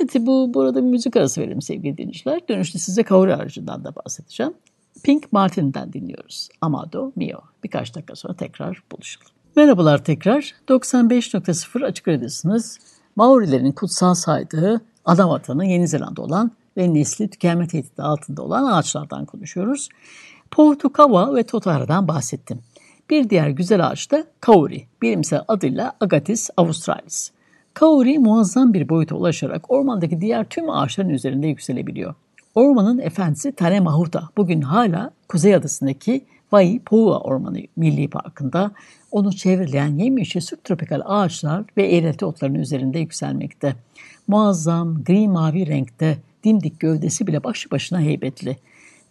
Evet 0.00 0.14
bu 0.18 0.54
burada 0.54 0.82
bir 0.82 0.88
müzik 0.90 1.16
arası 1.16 1.40
verelim 1.40 1.62
sevgili 1.62 1.98
dinleyiciler. 1.98 2.48
Dönüşte 2.48 2.78
size 2.78 3.02
Kauri 3.02 3.36
ağacından 3.36 3.84
da 3.84 3.94
bahsedeceğim. 3.96 4.54
Pink 5.02 5.32
Martin'den 5.32 5.92
dinliyoruz. 5.92 6.48
Amado 6.60 7.12
Mio. 7.16 7.40
Birkaç 7.64 7.94
dakika 7.94 8.14
sonra 8.16 8.34
tekrar 8.34 8.82
buluşalım. 8.92 9.26
Merhabalar 9.56 10.04
tekrar. 10.04 10.54
95.0 10.68 11.84
Açık 11.84 12.08
Radyosu'nuz. 12.08 12.78
Maorilerin 13.16 13.72
kutsal 13.72 14.14
saydığı 14.14 14.80
adam 15.04 15.30
vatanı 15.30 15.66
Yeni 15.66 15.88
Zelanda 15.88 16.22
olan 16.22 16.50
ve 16.76 16.94
nesli 16.94 17.30
tükenme 17.30 17.68
tehdidi 17.68 18.02
altında 18.02 18.42
olan 18.42 18.64
ağaçlardan 18.64 19.24
konuşuyoruz. 19.24 19.88
Portukava 20.50 21.34
ve 21.34 21.42
Totara'dan 21.42 22.08
bahsettim. 22.08 22.60
Bir 23.10 23.30
diğer 23.30 23.48
güzel 23.48 23.86
ağaç 23.86 24.10
da 24.10 24.24
Kauri, 24.40 24.84
bilimsel 25.02 25.40
adıyla 25.48 25.92
Agathis 26.00 26.50
australis. 26.56 27.30
Kauri 27.74 28.18
muazzam 28.18 28.74
bir 28.74 28.88
boyuta 28.88 29.14
ulaşarak 29.16 29.70
ormandaki 29.70 30.20
diğer 30.20 30.44
tüm 30.44 30.70
ağaçların 30.70 31.08
üzerinde 31.08 31.46
yükselebiliyor. 31.46 32.14
Ormanın 32.54 32.98
efendisi 32.98 33.52
Tane 33.52 33.80
Mahuta 33.80 34.28
bugün 34.36 34.60
hala 34.60 35.10
Kuzey 35.28 35.54
Adası'ndaki 35.54 36.24
Waipoua 36.50 37.18
Ormanı 37.18 37.58
Milli 37.76 38.08
Parkı'nda 38.08 38.70
onu 39.10 39.32
çevreleyen 39.32 39.96
yemyeşil 39.96 40.40
subtropikal 40.40 41.00
ağaçlar 41.04 41.64
ve 41.76 41.86
eğrelti 41.96 42.24
otların 42.24 42.54
üzerinde 42.54 42.98
yükselmekte. 42.98 43.76
Muazzam 44.28 45.04
gri 45.04 45.28
mavi 45.28 45.66
renkte 45.66 46.18
dimdik 46.44 46.80
gövdesi 46.80 47.26
bile 47.26 47.44
başlı 47.44 47.70
başına 47.70 48.00
heybetli. 48.00 48.56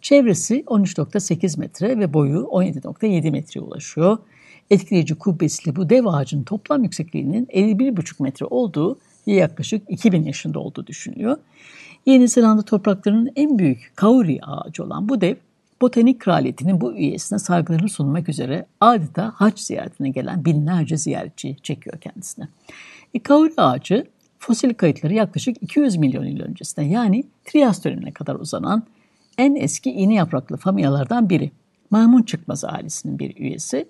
Çevresi 0.04 0.60
13.8 0.60 1.60
metre 1.60 1.98
ve 1.98 2.14
boyu 2.14 2.38
17.7 2.38 3.30
metreye 3.30 3.64
ulaşıyor. 3.64 4.18
Etkileyici 4.70 5.14
kubbesli 5.14 5.76
bu 5.76 5.90
dev 5.90 6.04
ağacın 6.04 6.42
toplam 6.42 6.82
yüksekliğinin 6.82 7.46
51,5 7.46 8.22
metre 8.22 8.46
olduğu 8.46 8.98
ve 9.26 9.32
yaklaşık 9.32 9.82
2000 9.88 10.24
yaşında 10.24 10.58
olduğu 10.58 10.86
düşünülüyor. 10.86 11.36
Yeni 12.06 12.28
Zelanda 12.28 12.62
topraklarının 12.62 13.30
en 13.36 13.58
büyük 13.58 13.92
kauri 13.96 14.38
ağacı 14.42 14.84
olan 14.84 15.08
bu 15.08 15.20
dev 15.20 15.34
Botanik 15.80 16.20
Kraliyeti'nin 16.20 16.80
bu 16.80 16.92
üyesine 16.94 17.38
saygılarını 17.38 17.88
sunmak 17.88 18.28
üzere 18.28 18.66
adeta 18.80 19.32
haç 19.36 19.60
ziyaretine 19.60 20.10
gelen 20.10 20.44
binlerce 20.44 20.96
ziyaretçi 20.96 21.56
çekiyor 21.62 21.98
kendisine. 22.00 22.48
E, 23.14 23.18
kauri 23.18 23.52
ağacı 23.56 24.06
fosil 24.38 24.74
kayıtları 24.74 25.14
yaklaşık 25.14 25.62
200 25.62 25.96
milyon 25.96 26.24
yıl 26.24 26.40
öncesine 26.40 26.88
yani 26.88 27.24
Trias 27.44 27.84
dönemine 27.84 28.12
kadar 28.12 28.34
uzanan 28.34 28.82
en 29.38 29.54
eski 29.54 29.90
iğne 29.90 30.14
yapraklı 30.14 30.56
familyalardan 30.56 31.30
biri. 31.30 31.50
Maymun 31.90 32.22
çıkmaz 32.22 32.64
ailesinin 32.64 33.18
bir 33.18 33.36
üyesi. 33.36 33.88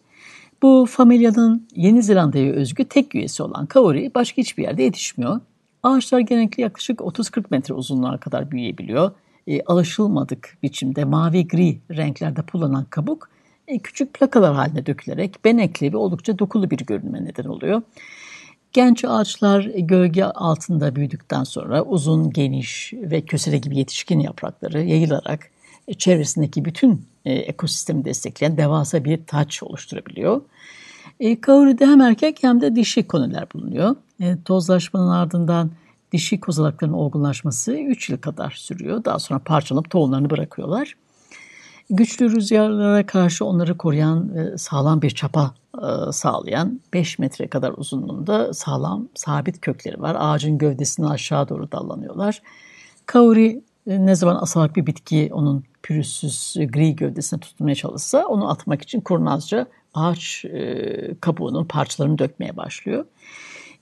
Bu 0.62 0.86
familyanın 0.90 1.68
Yeni 1.76 2.02
Zelanda'ya 2.02 2.52
özgü 2.52 2.84
tek 2.84 3.14
üyesi 3.14 3.42
olan 3.42 3.66
kauri 3.66 4.14
başka 4.14 4.42
hiçbir 4.42 4.62
yerde 4.62 4.82
yetişmiyor. 4.82 5.40
Ağaçlar 5.82 6.20
genellikle 6.20 6.62
yaklaşık 6.62 6.98
30-40 7.00 7.44
metre 7.50 7.74
uzunluğa 7.74 8.18
kadar 8.18 8.50
büyüyebiliyor 8.50 9.10
e, 9.46 9.62
alışılmadık 9.62 10.58
biçimde 10.62 11.04
mavi 11.04 11.48
gri 11.48 11.78
renklerde 11.90 12.40
bulunan 12.52 12.84
kabuk 12.84 13.28
e, 13.68 13.78
küçük 13.78 14.14
plakalar 14.14 14.54
haline 14.54 14.86
dökülerek 14.86 15.44
benekli 15.44 15.92
ve 15.92 15.96
oldukça 15.96 16.38
dokulu 16.38 16.70
bir 16.70 16.78
görünme 16.78 17.24
neden 17.24 17.44
oluyor. 17.44 17.82
Genç 18.74 19.04
ağaçlar 19.04 19.60
gölge 19.64 20.24
altında 20.24 20.96
büyüdükten 20.96 21.44
sonra 21.44 21.82
uzun, 21.82 22.30
geniş 22.30 22.92
ve 22.92 23.20
kösele 23.20 23.58
gibi 23.58 23.78
yetişkin 23.78 24.20
yaprakları 24.20 24.82
yayılarak 24.82 25.50
e, 25.88 25.94
çevresindeki 25.94 26.64
bütün 26.64 27.06
e, 27.24 27.32
ekosistemi 27.32 28.04
destekleyen 28.04 28.56
devasa 28.56 29.04
bir 29.04 29.26
taç 29.26 29.62
oluşturabiliyor. 29.62 30.42
E, 31.20 31.40
kauride 31.40 31.86
hem 31.86 32.00
erkek 32.00 32.42
hem 32.42 32.60
de 32.60 32.76
dişi 32.76 33.06
konular 33.06 33.46
bulunuyor. 33.54 33.96
E, 34.20 34.36
tozlaşmanın 34.44 35.10
ardından 35.10 35.70
dişi 36.12 36.40
kozalakların 36.40 36.92
olgunlaşması 36.92 37.72
3 37.76 38.10
yıl 38.10 38.18
kadar 38.18 38.50
sürüyor. 38.50 39.04
Daha 39.04 39.18
sonra 39.18 39.38
parçalanıp 39.38 39.90
tohumlarını 39.90 40.30
bırakıyorlar. 40.30 40.96
Güçlü 41.90 42.30
rüzgarlara 42.30 43.06
karşı 43.06 43.44
onları 43.44 43.76
koruyan 43.76 44.30
sağlam 44.56 45.02
bir 45.02 45.10
çapa 45.10 45.54
e, 45.82 46.12
sağlayan 46.12 46.80
5 46.92 47.18
metre 47.18 47.48
kadar 47.48 47.72
uzunluğunda 47.76 48.54
sağlam 48.54 49.08
sabit 49.14 49.60
kökleri 49.60 50.00
var. 50.00 50.16
Ağacın 50.18 50.58
gövdesini 50.58 51.08
aşağı 51.08 51.48
doğru 51.48 51.72
dallanıyorlar. 51.72 52.42
Kauri 53.06 53.62
e, 53.86 54.06
ne 54.06 54.14
zaman 54.14 54.38
asalak 54.40 54.76
bir 54.76 54.86
bitki 54.86 55.30
onun 55.32 55.64
pürüzsüz 55.82 56.54
gri 56.68 56.96
gövdesine 56.96 57.40
tutmaya 57.40 57.74
çalışsa 57.74 58.26
onu 58.26 58.50
atmak 58.50 58.82
için 58.82 59.00
kurnazca 59.00 59.66
ağaç 59.94 60.44
e, 60.44 61.14
kabuğunun 61.20 61.64
parçalarını 61.64 62.18
dökmeye 62.18 62.56
başlıyor 62.56 63.04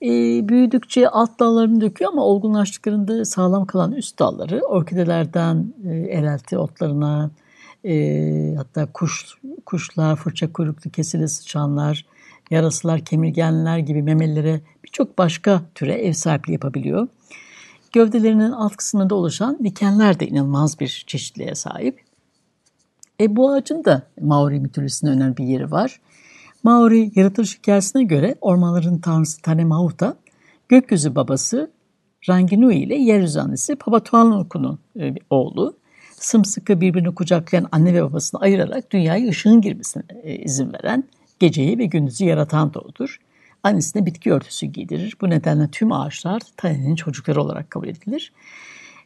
e, 0.02 0.08
büyüdükçe 0.48 1.08
alt 1.08 1.40
dallarını 1.40 1.80
döküyor 1.80 2.12
ama 2.12 2.24
olgunlaştıklarında 2.24 3.24
sağlam 3.24 3.66
kalan 3.66 3.92
üst 3.92 4.18
dalları 4.18 4.60
orkidelerden 4.60 5.74
e, 5.88 5.94
erelti 5.94 6.58
otlarına 6.58 7.30
e, 7.84 8.54
hatta 8.56 8.92
kuş 8.92 9.38
kuşlar, 9.66 10.16
fırça 10.16 10.52
kuyruklu 10.52 10.90
kesili 10.90 11.28
sıçanlar, 11.28 12.06
yarasılar, 12.50 13.00
kemirgenler 13.00 13.78
gibi 13.78 14.02
memelilere 14.02 14.60
birçok 14.84 15.18
başka 15.18 15.62
türe 15.74 15.94
ev 15.94 16.12
sahipliği 16.12 16.52
yapabiliyor. 16.52 17.08
Gövdelerinin 17.92 18.52
alt 18.52 18.76
kısmında 18.76 19.14
oluşan 19.14 19.58
dikenler 19.64 20.20
de 20.20 20.26
inanılmaz 20.26 20.80
bir 20.80 21.04
çeşitliğe 21.06 21.54
sahip. 21.54 22.00
E, 23.20 23.36
bu 23.36 23.52
ağacın 23.52 23.84
da 23.84 24.02
Maori 24.20 24.60
mitolojisine 24.60 25.10
önemli 25.10 25.36
bir 25.36 25.44
yeri 25.44 25.70
var. 25.70 26.00
Maori 26.62 27.12
yaratılış 27.14 27.58
hikayesine 27.58 28.02
göre 28.02 28.34
ormanların 28.40 28.98
tanrısı 28.98 29.42
Tanemahuta, 29.42 30.16
gökyüzü 30.68 31.14
babası 31.14 31.70
Ranginui 32.28 32.76
ile 32.76 32.94
yeryüzü 32.94 33.40
annesi 33.40 33.76
Papatuanuku'nun 33.76 34.78
e, 35.00 35.14
oğlu. 35.30 35.76
Sımsıkı 36.22 36.80
birbirini 36.80 37.14
kucaklayan 37.14 37.68
anne 37.72 37.94
ve 37.94 38.02
babasını 38.02 38.40
ayırarak 38.40 38.90
dünyaya 38.90 39.28
ışığın 39.28 39.60
girmesine 39.60 40.02
e, 40.22 40.36
izin 40.36 40.72
veren, 40.72 41.04
geceyi 41.38 41.78
ve 41.78 41.86
gündüzü 41.86 42.24
yaratan 42.24 42.74
doğudur. 42.74 43.20
Annesine 43.62 44.06
bitki 44.06 44.32
örtüsü 44.32 44.66
giydirir. 44.66 45.16
Bu 45.20 45.30
nedenle 45.30 45.68
tüm 45.68 45.92
ağaçlar 45.92 46.42
Tane'nin 46.56 46.94
çocukları 46.94 47.42
olarak 47.42 47.70
kabul 47.70 47.88
edilir. 47.88 48.32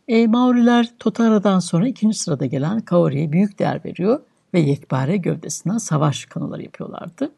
E, 0.08 0.26
Maoriler 0.26 0.90
Totara'dan 0.98 1.58
sonra 1.58 1.88
ikinci 1.88 2.18
sırada 2.18 2.46
gelen 2.46 2.80
Kaori'ye 2.80 3.32
büyük 3.32 3.58
değer 3.58 3.80
veriyor 3.84 4.20
ve 4.54 4.60
yekpare 4.60 5.16
gövdesine 5.16 5.78
savaş 5.78 6.24
kanıları 6.24 6.62
yapıyorlardı. 6.62 7.30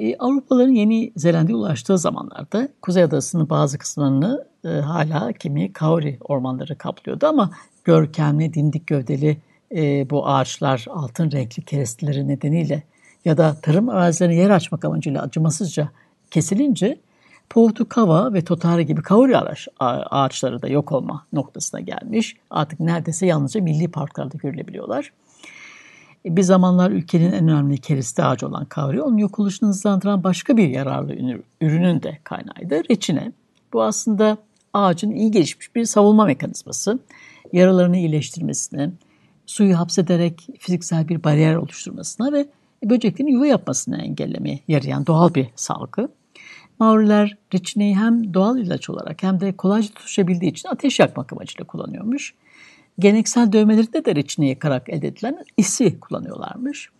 E, 0.00 0.16
Avrupalıların 0.18 0.74
Yeni 0.74 1.12
Zelanda'ya 1.16 1.56
ulaştığı 1.56 1.98
zamanlarda 1.98 2.68
Kuzey 2.82 3.02
Adası'nın 3.02 3.50
bazı 3.50 3.78
kısımlarını 3.78 4.46
e, 4.64 4.68
hala 4.68 5.32
kimi 5.32 5.72
kauri 5.72 6.18
ormanları 6.20 6.78
kaplıyordu 6.78 7.26
ama 7.26 7.50
görkemli, 7.84 8.54
dimdik 8.54 8.86
gövdeli 8.86 9.36
e, 9.74 10.10
bu 10.10 10.28
ağaçlar 10.28 10.86
altın 10.90 11.30
renkli 11.30 11.64
keresteleri 11.64 12.28
nedeniyle 12.28 12.82
ya 13.24 13.36
da 13.36 13.56
tarım 13.62 13.88
arazilerine 13.88 14.34
yer 14.34 14.50
açmak 14.50 14.84
amacıyla 14.84 15.22
acımasızca 15.22 15.88
kesilince 16.30 16.98
Pohtukava 17.50 18.32
ve 18.32 18.44
Totara 18.44 18.82
gibi 18.82 19.02
kauri 19.02 19.38
ağaçları 19.78 20.62
da 20.62 20.68
yok 20.68 20.92
olma 20.92 21.26
noktasına 21.32 21.80
gelmiş. 21.80 22.36
Artık 22.50 22.80
neredeyse 22.80 23.26
yalnızca 23.26 23.60
milli 23.60 23.90
parklarda 23.90 24.38
görülebiliyorlar. 24.38 25.12
E, 26.24 26.36
bir 26.36 26.42
zamanlar 26.42 26.90
ülkenin 26.90 27.32
en 27.32 27.48
önemli 27.48 27.78
kereste 27.78 28.24
ağacı 28.24 28.46
olan 28.46 28.64
kauri, 28.64 29.02
onun 29.02 29.18
yok 29.18 29.38
oluşunu 29.38 29.68
hızlandıran 29.68 30.24
başka 30.24 30.56
bir 30.56 30.68
yararlı 30.68 31.14
ürünün 31.60 32.02
de 32.02 32.18
kaynağıydı. 32.24 32.82
Reçine. 32.90 33.32
Bu 33.72 33.82
aslında 33.82 34.36
ağacın 34.72 35.10
iyi 35.10 35.30
gelişmiş 35.30 35.74
bir 35.74 35.84
savunma 35.84 36.24
mekanizması. 36.24 36.98
Yaralarını 37.52 37.96
iyileştirmesine, 37.96 38.90
suyu 39.46 39.78
hapsederek 39.78 40.48
fiziksel 40.58 41.08
bir 41.08 41.24
bariyer 41.24 41.54
oluşturmasına 41.54 42.32
ve 42.32 42.46
böceklerin 42.84 43.28
yuva 43.28 43.46
yapmasını 43.46 44.02
engellemeye 44.02 44.60
yarayan 44.68 45.06
doğal 45.06 45.34
bir 45.34 45.46
salgı. 45.56 46.08
Maoriler 46.78 47.36
reçineyi 47.54 47.96
hem 47.96 48.34
doğal 48.34 48.58
ilaç 48.58 48.90
olarak 48.90 49.22
hem 49.22 49.40
de 49.40 49.52
kolayca 49.52 49.88
tutuşabildiği 49.88 50.50
için 50.50 50.68
ateş 50.68 51.00
yakmak 51.00 51.32
amacıyla 51.32 51.64
kullanıyormuş. 51.64 52.34
Geleneksel 53.00 53.52
dövmelerinde 53.52 54.04
de 54.04 54.16
reçine 54.16 54.48
yakarak 54.48 54.88
elde 54.88 55.06
edilen 55.06 55.44
isi 55.56 56.00
kullanıyorlarmış. 56.00 56.90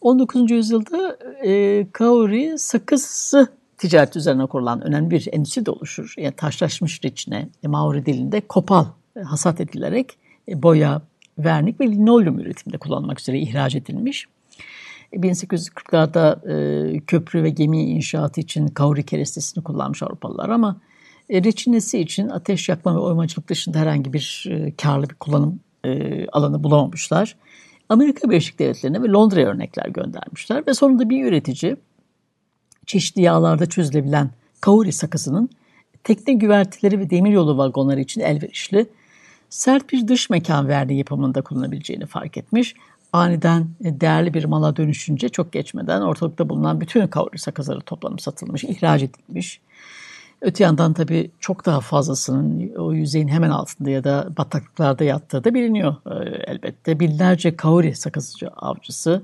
19. 0.00 0.50
yüzyılda 0.50 1.18
e, 1.44 1.86
kauri 1.92 2.58
sakızı 2.58 3.48
ticaret 3.78 4.16
üzerine 4.16 4.46
kurulan 4.46 4.80
önemli 4.80 5.10
bir 5.10 5.28
endüstri 5.32 5.66
de 5.66 5.70
oluşur. 5.70 6.14
Yani 6.18 6.34
taşlaşmış 6.36 7.04
reçine, 7.04 7.48
e, 7.62 7.68
Maori 7.68 8.06
dilinde 8.06 8.40
kopal 8.40 8.86
e, 9.16 9.20
hasat 9.20 9.60
edilerek 9.60 10.18
e, 10.48 10.62
boya, 10.62 11.02
vernik 11.38 11.80
ve 11.80 11.86
linolyum 11.86 12.38
üretiminde 12.38 12.78
kullanılmak 12.78 13.20
üzere 13.20 13.38
ihraç 13.38 13.74
edilmiş. 13.74 14.26
1840'larda 15.12 16.50
e, 16.96 17.00
köprü 17.00 17.42
ve 17.42 17.50
gemi 17.50 17.82
inşaatı 17.82 18.40
için 18.40 18.68
kauri 18.68 19.02
kerestesini 19.02 19.64
kullanmış 19.64 20.02
Avrupalılar 20.02 20.48
ama 20.48 20.80
e, 21.30 21.44
reçinesi 21.44 21.98
için 21.98 22.28
ateş 22.28 22.68
yakma 22.68 22.94
ve 22.94 22.98
oymacılık 22.98 23.48
dışında 23.48 23.78
herhangi 23.78 24.12
bir 24.12 24.44
e, 24.50 24.76
karlı 24.76 25.10
bir 25.10 25.14
kullanım 25.14 25.60
e, 25.84 26.26
alanı 26.26 26.64
bulamamışlar. 26.64 27.36
Amerika 27.88 28.30
Birleşik 28.30 28.58
Devletleri'ne 28.58 29.02
ve 29.02 29.08
Londra'ya 29.08 29.48
örnekler 29.48 29.86
göndermişler 29.86 30.66
ve 30.66 30.74
sonunda 30.74 31.10
bir 31.10 31.24
üretici 31.24 31.76
çeşitli 32.86 33.22
yağlarda 33.22 33.66
çözülebilen 33.66 34.30
kauri 34.60 34.92
sakızının 34.92 35.50
tekne 36.04 36.34
güverteleri 36.34 36.98
ve 36.98 37.10
demiryolu 37.10 37.58
vagonları 37.58 38.00
için 38.00 38.20
elverişli 38.20 38.86
sert 39.50 39.92
bir 39.92 40.08
dış 40.08 40.30
mekan 40.30 40.68
verdiği 40.68 40.98
yapımında 40.98 41.42
kullanabileceğini 41.42 42.06
fark 42.06 42.36
etmiş 42.36 42.74
aniden 43.12 43.68
e, 43.84 44.00
değerli 44.00 44.34
bir 44.34 44.44
mala 44.44 44.76
dönüşünce 44.76 45.28
çok 45.28 45.52
geçmeden 45.52 46.00
ortalıkta 46.00 46.48
bulunan 46.48 46.80
bütün 46.80 47.06
kavrulu 47.06 47.38
sakızları 47.38 47.80
toplanıp 47.80 48.22
satılmış, 48.22 48.64
ihraç 48.64 49.02
edilmiş. 49.02 49.60
Öte 50.40 50.64
yandan 50.64 50.92
tabii 50.92 51.30
çok 51.40 51.66
daha 51.66 51.80
fazlasının 51.80 52.74
o 52.76 52.92
yüzeyin 52.92 53.28
hemen 53.28 53.50
altında 53.50 53.90
ya 53.90 54.04
da 54.04 54.28
bataklıklarda 54.38 55.04
yattığı 55.04 55.44
da 55.44 55.54
biliniyor 55.54 55.96
e, 56.06 56.14
elbette. 56.52 57.00
Binlerce 57.00 57.56
kauri 57.56 57.94
sakızcı 57.94 58.48
avcısı 58.48 59.22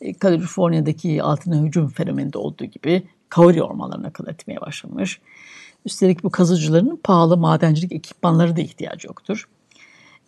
e, 0.00 0.14
Kaliforniya'daki 0.14 1.22
altına 1.22 1.56
hücum 1.62 1.88
fenomeninde 1.88 2.38
olduğu 2.38 2.64
gibi 2.64 3.02
kauri 3.28 3.62
ormanlarına 3.62 4.10
kadar 4.10 4.32
etmeye 4.32 4.60
başlamış. 4.60 5.20
Üstelik 5.84 6.24
bu 6.24 6.30
kazıcıların 6.30 7.00
pahalı 7.04 7.36
madencilik 7.36 7.92
ekipmanları 7.92 8.56
da 8.56 8.60
ihtiyacı 8.60 9.08
yoktur. 9.08 9.48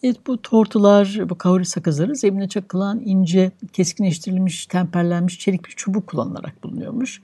Evet 0.02 0.16
bu 0.26 0.43
tortular, 0.43 1.19
bu 1.28 1.38
kauri 1.38 1.64
sakızları 1.64 2.16
zemine 2.16 2.49
çakılan 2.49 3.00
ince, 3.05 3.50
keskinleştirilmiş, 3.73 4.66
temperlenmiş 4.66 5.38
çelik 5.38 5.64
bir 5.64 5.71
çubuk 5.71 6.07
kullanılarak 6.07 6.64
bulunuyormuş. 6.64 7.23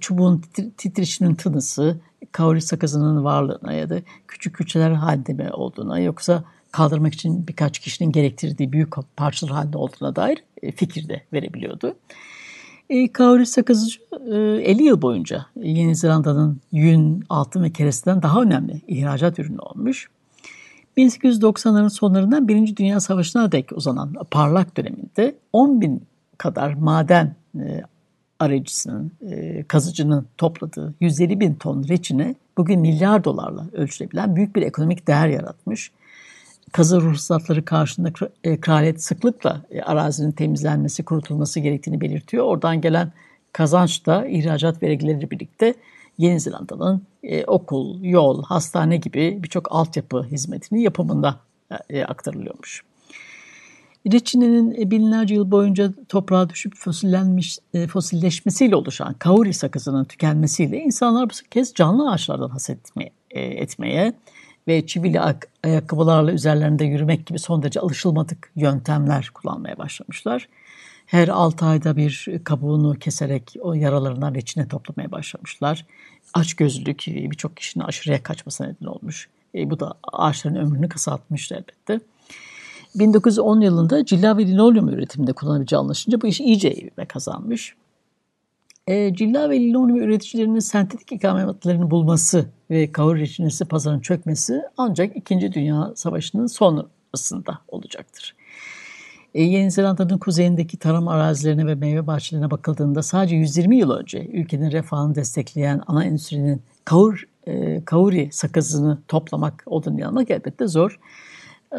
Çubuğun 0.00 0.42
titreşinin 0.76 1.34
tınısı, 1.34 2.00
kauri 2.32 2.60
sakızının 2.60 3.24
varlığına 3.24 3.72
ya 3.72 3.90
da 3.90 4.00
küçük 4.28 4.54
küçüler 4.54 4.90
halinde 4.90 5.32
mi 5.32 5.50
olduğuna 5.52 5.98
yoksa 5.98 6.44
kaldırmak 6.72 7.14
için 7.14 7.48
birkaç 7.48 7.78
kişinin 7.78 8.12
gerektirdiği 8.12 8.72
büyük 8.72 8.94
parçalar 9.16 9.54
halinde 9.54 9.78
olduğuna 9.78 10.16
dair 10.16 10.44
e, 10.62 10.72
fikir 10.72 11.08
de 11.08 11.22
verebiliyordu. 11.32 11.94
E, 12.90 13.12
kauri 13.12 13.46
sakızı 13.46 13.90
e, 14.30 14.36
50 14.70 14.82
yıl 14.82 15.02
boyunca 15.02 15.46
Yeni 15.56 15.94
Zelanda'nın 15.96 16.60
yün, 16.72 17.24
altın 17.28 17.62
ve 17.62 17.72
keresteden 17.72 18.22
daha 18.22 18.42
önemli 18.42 18.80
ihracat 18.86 19.38
ürünü 19.38 19.58
olmuş. 19.58 20.08
1890'ların 20.96 21.90
sonlarından 21.90 22.48
Birinci 22.48 22.76
Dünya 22.76 23.00
Savaşı'na 23.00 23.52
dek 23.52 23.72
uzanan 23.72 24.14
parlak 24.30 24.76
döneminde 24.76 25.34
10 25.52 25.80
bin 25.80 26.02
kadar 26.38 26.74
maden 26.74 27.34
e, 27.58 27.82
arayıcısının, 28.38 29.12
e, 29.30 29.64
kazıcının 29.68 30.26
topladığı 30.38 30.94
150 31.00 31.40
bin 31.40 31.54
ton 31.54 31.88
reçine 31.88 32.34
bugün 32.58 32.80
milyar 32.80 33.24
dolarla 33.24 33.66
ölçülebilen 33.72 34.36
büyük 34.36 34.56
bir 34.56 34.62
ekonomik 34.62 35.06
değer 35.06 35.28
yaratmış. 35.28 35.90
Kazı 36.72 37.00
ruhsatları 37.00 37.64
karşılığında 37.64 38.12
e, 38.44 38.60
kraliyet 38.60 39.02
sıklıkla 39.02 39.62
e, 39.70 39.82
arazinin 39.82 40.32
temizlenmesi, 40.32 41.02
kurutulması 41.04 41.60
gerektiğini 41.60 42.00
belirtiyor. 42.00 42.44
Oradan 42.44 42.80
gelen 42.80 43.12
kazanç 43.52 44.06
da 44.06 44.26
ihracat 44.26 44.82
vergileri 44.82 45.30
birlikte 45.30 45.74
Yeni 46.18 46.40
Zelanda'nın 46.40 47.02
e, 47.22 47.44
okul, 47.44 48.04
yol, 48.04 48.42
hastane 48.42 48.96
gibi 48.96 49.38
birçok 49.42 49.72
altyapı 49.72 50.22
hizmetinin 50.22 50.80
yapımında 50.80 51.40
e, 51.90 52.04
aktarılıyormuş. 52.04 52.87
Reçinenin 54.12 54.82
e, 54.82 54.90
binlerce 54.90 55.34
yıl 55.34 55.50
boyunca 55.50 55.92
toprağa 56.08 56.48
düşüp 56.48 56.76
fosillenmiş, 56.76 57.58
e, 57.74 57.86
fosilleşmesiyle 57.86 58.76
oluşan 58.76 59.14
kauri 59.14 59.54
sakızının 59.54 60.04
tükenmesiyle 60.04 60.78
insanlar 60.78 61.30
bu 61.30 61.48
kez 61.50 61.74
canlı 61.74 62.10
ağaçlardan 62.10 62.48
hasetmeye 62.48 63.10
e, 63.30 63.40
etmeye 63.40 64.12
ve 64.68 64.86
çivili 64.86 65.20
ayakkabılarla 65.64 66.32
üzerlerinde 66.32 66.84
yürümek 66.84 67.26
gibi 67.26 67.38
son 67.38 67.62
derece 67.62 67.80
alışılmadık 67.80 68.52
yöntemler 68.56 69.30
kullanmaya 69.34 69.78
başlamışlar. 69.78 70.48
Her 71.06 71.28
6 71.28 71.66
ayda 71.66 71.96
bir 71.96 72.28
kabuğunu 72.44 72.98
keserek 72.98 73.54
o 73.60 73.74
yaralarından 73.74 74.34
reçine 74.34 74.68
toplamaya 74.68 75.12
başlamışlar. 75.12 75.86
Aç 76.34 76.54
gözlülük 76.54 77.04
birçok 77.06 77.56
kişinin 77.56 77.84
aşırıya 77.84 78.22
kaçmasına 78.22 78.66
neden 78.66 78.86
olmuş. 78.86 79.28
E, 79.54 79.70
bu 79.70 79.80
da 79.80 79.94
ağaçların 80.12 80.56
ömrünü 80.56 80.88
kısaltmış 80.88 81.52
elbette. 81.52 82.00
1910 82.94 83.60
yılında 83.60 84.04
cilla 84.04 84.36
ve 84.36 84.46
linolyum 84.46 84.88
üretiminde 84.88 85.32
kullanabileceği 85.32 85.80
anlaşınca 85.80 86.20
bu 86.20 86.26
iş 86.26 86.40
iyice 86.40 86.74
ivme 86.74 87.04
kazanmış. 87.04 87.74
E, 88.86 89.14
cilla 89.14 89.50
ve 89.50 89.60
linolyum 89.60 90.00
üreticilerinin 90.00 90.58
sentetik 90.58 91.12
ikametlerini 91.12 91.90
bulması 91.90 92.46
ve 92.70 92.92
kavur 92.92 93.16
reçinesi 93.16 93.64
pazarın 93.64 94.00
çökmesi 94.00 94.62
ancak 94.76 95.16
2. 95.16 95.52
Dünya 95.52 95.92
Savaşı'nın 95.94 96.46
sonrasında 96.46 97.58
olacaktır. 97.68 98.34
E, 99.34 99.42
Yeni 99.42 99.70
Zelanda'nın 99.70 100.18
kuzeyindeki 100.18 100.76
tarım 100.76 101.08
arazilerine 101.08 101.66
ve 101.66 101.74
meyve 101.74 102.06
bahçelerine 102.06 102.50
bakıldığında 102.50 103.02
sadece 103.02 103.36
120 103.36 103.76
yıl 103.76 103.90
önce 103.90 104.26
ülkenin 104.26 104.70
refahını 104.70 105.14
destekleyen 105.14 105.82
ana 105.86 106.04
endüstrinin 106.04 106.62
kaur, 106.84 107.24
e, 107.46 107.84
kauri 107.84 108.28
sakızını 108.32 108.98
toplamak, 109.08 109.62
odun 109.66 110.00
almak 110.00 110.30
elbette 110.30 110.66
zor. 110.66 111.00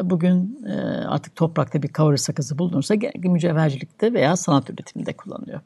Bugün 0.02 0.64
e, 0.66 0.72
artık 1.06 1.36
toprakta 1.36 1.82
bir 1.82 1.88
kauri 1.88 2.18
sakızı 2.18 2.58
bulunursa 2.58 2.94
mücevhercilikte 3.24 4.12
veya 4.12 4.36
sanat 4.36 4.70
üretiminde 4.70 5.12
kullanılıyor. 5.12 5.60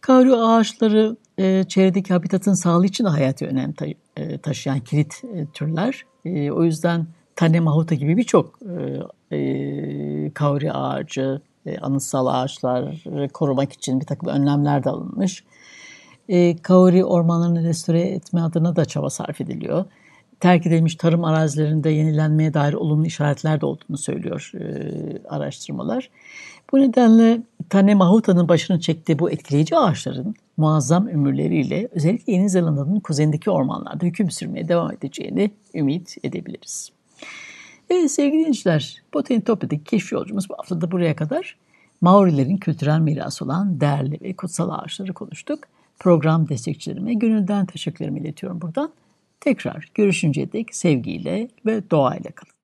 Kauri 0.00 0.34
ağaçları 0.34 1.16
e, 1.38 1.64
çevredeki 1.64 2.12
habitatın 2.12 2.52
sağlığı 2.52 2.86
için 2.86 3.04
de 3.04 3.08
hayati 3.08 3.46
önem 3.46 3.74
e, 4.16 4.38
taşıyan 4.38 4.80
kilit 4.80 5.22
türler. 5.54 6.04
O 6.52 6.64
yüzden 6.64 7.06
tane 7.36 7.60
mahuta 7.60 7.94
gibi 7.94 8.16
birçok 8.16 8.58
kauri 10.34 10.72
ağacı, 10.72 11.42
anıtsal 11.80 12.26
ağaçları 12.26 13.28
korumak 13.28 13.72
için 13.72 14.00
bir 14.00 14.06
takım 14.06 14.28
önlemler 14.28 14.84
de 14.84 14.90
alınmış. 14.90 15.44
Kauri 16.62 17.04
ormanlarını 17.04 17.64
restore 17.64 18.00
etme 18.00 18.40
adına 18.40 18.76
da 18.76 18.84
çaba 18.84 19.10
sarf 19.10 19.40
ediliyor. 19.40 19.84
Terk 20.40 20.66
edilmiş 20.66 20.94
tarım 20.94 21.24
arazilerinde 21.24 21.90
yenilenmeye 21.90 22.54
dair 22.54 22.72
olumlu 22.72 23.06
işaretler 23.06 23.60
de 23.60 23.66
olduğunu 23.66 23.98
söylüyor 23.98 24.52
e, 24.54 25.28
araştırmalar. 25.28 26.10
Bu 26.72 26.80
nedenle 26.80 27.42
Tane 27.68 27.94
Mahuta'nın 27.94 28.48
başını 28.48 28.80
çektiği 28.80 29.18
bu 29.18 29.30
etkileyici 29.30 29.76
ağaçların 29.76 30.34
muazzam 30.56 31.06
ömürleriyle 31.06 31.88
özellikle 31.92 32.32
Yeni 32.32 32.50
Zelanda'nın 32.50 33.00
kuzeyindeki 33.00 33.50
ormanlarda 33.50 34.06
hüküm 34.06 34.30
sürmeye 34.30 34.68
devam 34.68 34.92
edeceğini 34.92 35.50
ümit 35.74 36.16
edebiliriz. 36.22 36.92
Evet 37.90 38.10
sevgili 38.10 38.38
dinleyiciler, 38.38 39.02
Botanitopya'daki 39.14 39.84
keşif 39.84 40.12
yolcumuz 40.12 40.50
bu 40.50 40.54
hafta 40.58 40.80
da 40.80 40.90
buraya 40.90 41.16
kadar. 41.16 41.56
Maorilerin 42.00 42.56
kültürel 42.56 42.98
mirası 43.00 43.44
olan 43.44 43.80
değerli 43.80 44.18
ve 44.22 44.36
kutsal 44.36 44.70
ağaçları 44.70 45.12
konuştuk. 45.12 45.58
Program 45.98 46.48
destekçilerime 46.48 47.14
gönülden 47.14 47.66
teşekkürlerimi 47.66 48.20
iletiyorum 48.20 48.60
buradan. 48.60 48.92
Tekrar 49.40 49.88
görüşünceye 49.94 50.52
dek 50.52 50.74
sevgiyle 50.74 51.48
ve 51.66 51.90
doğayla 51.90 52.30
kalın. 52.30 52.57